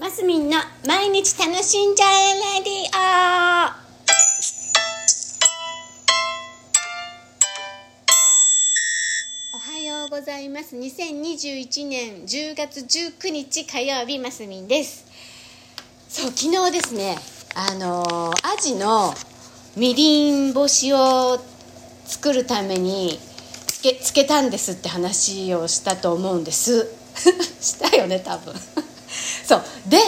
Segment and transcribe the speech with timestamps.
[0.00, 0.56] マスミンの
[0.86, 3.80] 毎日楽しんじゃえレディオ
[9.54, 10.74] おはようございます。
[10.74, 15.04] 2021年10月19日火曜日マスミンです。
[16.08, 17.18] そう昨日ですね
[17.54, 19.12] あのアジの
[19.76, 21.38] みりん干しを
[22.06, 23.18] 作るために
[23.66, 26.88] つけつけたんですって話をしたと思うんです。
[27.60, 28.54] したよね多分。
[29.50, 29.62] そう。
[29.88, 29.98] で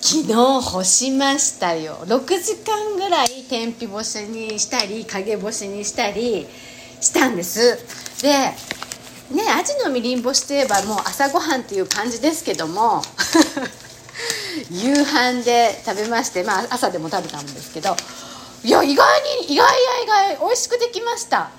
[0.00, 1.96] 昨日干しましたよ。
[2.06, 6.46] 6時間ぐらい天日干しにしたり陰干しにしたり
[7.00, 7.76] したんです。
[8.22, 8.30] で
[9.34, 13.02] ねアジのみりん干しといえばもう朝ごはんっていう感じですけども
[14.70, 17.94] 夕飯で食べましてまあ朝でも食べたんですけど
[18.64, 19.66] いや意外に意外
[20.08, 21.50] や意外美味しくできました。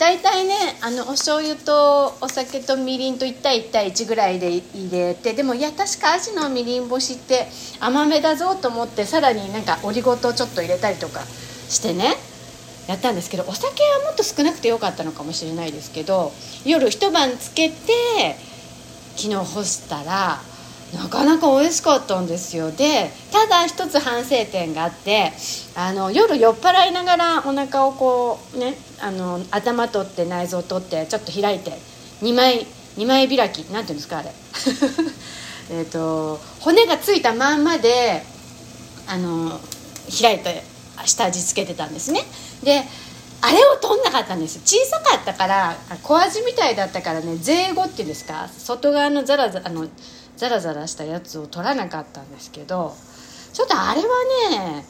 [0.00, 7.46] 大体ねあのお醤油とお酒とみりんと1対1対1ぐらいで入れてでもいや確かアジのみりん干しって
[7.80, 11.20] 甘めだぞと思ってさらになんかオリゴ糖ちょっと入れたりとか
[11.68, 12.14] してね
[12.88, 16.32] やったんですけどお酒はもっと少なくてよかったのかもしれないですけど
[16.64, 17.74] 夜一晩つけて
[19.16, 20.40] 昨日干したら
[20.94, 22.72] なかなか美味しかったんですよ。
[22.72, 25.32] でただ一つ反省点があって
[25.76, 31.72] あの夜酔っ払いながらお腹をこうねあの頭取って内臓取ってちょっと開いて
[32.22, 32.66] 2枚
[32.96, 34.30] 2枚開きなんていうんですかあれ。
[35.72, 38.24] えと骨がついたまんまで
[39.06, 39.60] あの
[40.20, 40.64] 開いて
[41.04, 42.24] 下味つけてたんですね。
[42.64, 42.84] で
[43.42, 49.88] あれを取んなかったんです小さかったから小味みたいだったからね税後っていうんですか外側のザラザラあの
[50.40, 52.96] ザラザラしたやつを取らなかったんですけど
[53.52, 54.08] ちょっとあれは
[54.58, 54.86] ね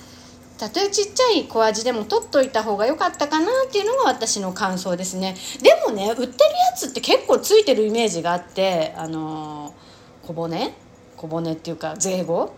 [0.59, 5.35] たとえちっちゃい小味でも取っといた方が良かったかなっていうのが私の感想ですね。
[5.61, 6.33] でもね売ってるや
[6.77, 9.75] つって結構ついてるイメージがあってあの
[10.23, 10.73] 小骨？
[11.17, 12.55] 小骨っていうか税後？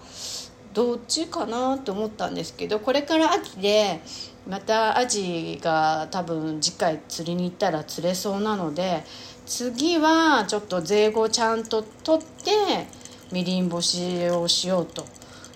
[0.75, 4.03] どっちかなと思ったんですけどこれから秋で
[4.47, 9.03] またアジが多分次回釣りに行ったら釣れそうなので
[9.47, 12.87] 次はちょっと税後ちゃんと取って
[13.33, 15.05] みりん干しをしようと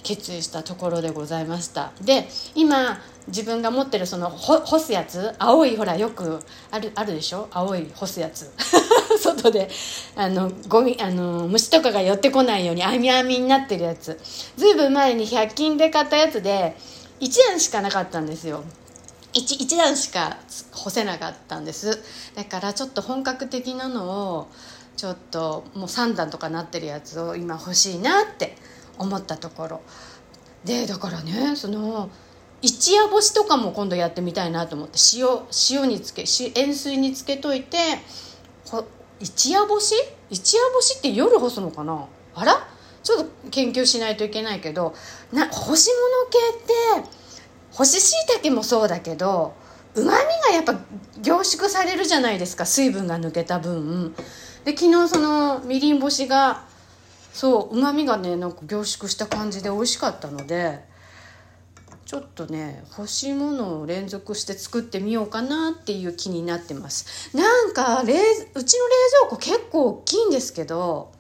[0.02, 1.92] 決意したところでございました。
[2.00, 2.98] で今
[3.28, 6.38] 自分が持ってるその干すやつ青いほらよく
[6.70, 7.48] あるあるでしょ？
[7.50, 8.50] 青い干すやつ。
[9.20, 9.68] 外で
[10.14, 14.18] あのゴミあの虫とかが寄ってこないように網網になってるやつ。
[14.56, 16.76] ずいぶん前に100均で買ったやつで
[17.20, 18.62] 1段しかなかったんですよ。
[19.36, 20.38] 1, 1段しか
[20.72, 22.02] 干せなかったんです。
[22.34, 24.48] だからちょっと本格的なのを
[24.96, 28.56] ちょっともう3段とかなってるやつを今欲しいなって
[28.98, 29.82] 思ったところ。
[30.64, 32.08] でだからねその
[32.62, 35.28] 一夜干しとかも今度やってみたいなと思って塩
[35.70, 36.24] 塩につけ
[36.56, 37.76] 塩水につけといて
[39.20, 39.94] 一夜干し？
[40.30, 42.06] 一夜干しって夜干すのかな？
[42.34, 42.66] あら？
[43.02, 44.94] ちょっと研究しないといけないけど
[45.32, 47.15] な干し物系って
[47.76, 49.54] 干し椎茸もそうだけど
[49.94, 50.80] うまみがやっぱ
[51.20, 54.14] 凝縮されるじゃないですか水分が抜けた分。
[54.64, 56.64] で昨日そのみりん干しが
[57.32, 60.80] そううまみがねなんか凝縮した感じで美味しかったので
[62.06, 67.36] ちょっとね干し物を連続して作ってみようかなっていう気になってます。
[67.36, 71.12] なんか冷うちの冷蔵庫結構大きいんですけど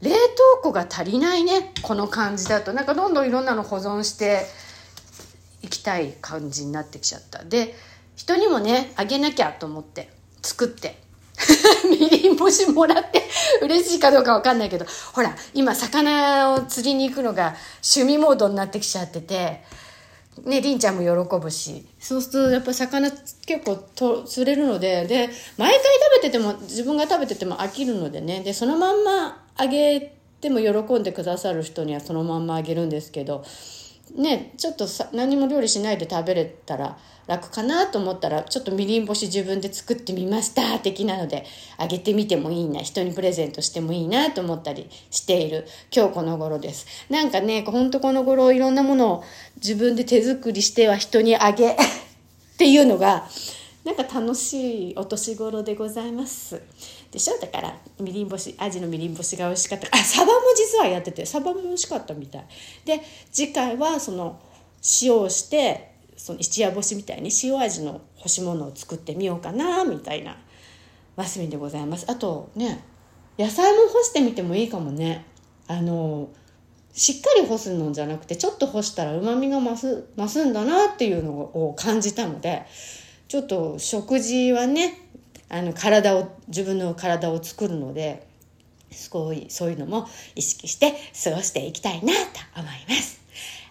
[0.00, 0.16] 冷凍
[0.62, 2.72] 庫が足りないねこの感じだと。
[2.72, 4.46] なんかどんどんいろんなの保存して
[5.64, 7.44] いきたい感じになってきちゃった。
[7.44, 7.74] で
[8.16, 10.10] 人にもねあげなきゃと思って
[10.42, 10.98] 作って
[11.90, 13.22] みりん干しもらって
[13.60, 19.64] 嬉しいかどうかわかんないけどほら今魚を釣りに行くのが趣味モードになってきちゃってて
[20.44, 21.86] ねりんちゃんも喜ぶし。
[21.98, 28.40] そうするとやっぱ魚結構と釣れるのでで毎回食べてても自分が食べてても飽きるのでね。
[28.40, 33.44] でそのまんまあげても喜んでくださる人にはそのまんまあげるんですけど
[34.12, 41.44] ねちょっとさ何も料理しないで食べれたら楽かなと思ったらちょっとみりん干し自分で作ってみました的なので
[41.78, 46.86] あげてみてもいいな人にプレゼントしてもいいなと思ったりしている今日この頃です。
[47.08, 49.24] なんかねほんとこの頃いろんなものを
[49.56, 51.76] 自分で手作りしては人にあげっ
[52.58, 53.26] ていうのが
[53.84, 56.60] なんか楽しいお年頃でございます。
[57.14, 57.38] でしょ？
[57.40, 59.86] だからみりん干しアジのみりん干しが美味しかった。
[59.90, 62.44] あサバも実はやっててサバも美味しかったみたい。
[62.84, 63.00] で
[63.32, 64.40] 次回はその
[65.00, 70.36] 塩をしてその一夜干しみたいに塩味の干し物を作ってみようかなみたいな
[71.16, 72.04] マスミでございます。
[72.10, 72.84] あとね
[73.38, 75.24] 野菜も干してみてもいいかもね。
[75.68, 76.28] あの
[76.92, 82.64] しっかり干すのじゃなくてちょっと干したらうまみが増す増すんだなっていうのを感じたので
[83.28, 85.03] ちょっと食事はね
[85.54, 88.26] あの体を自分の体を作るので
[88.90, 92.20] すごいそういうのも意識して過ごしていきたいなと
[92.56, 93.20] 思います。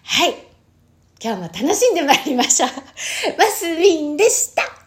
[0.02, 0.34] はい。
[1.22, 2.70] 今日も楽しんでまいりましょう。
[3.36, 4.83] マスミンでした。